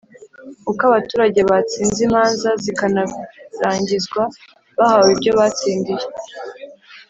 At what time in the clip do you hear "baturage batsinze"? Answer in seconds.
0.93-1.99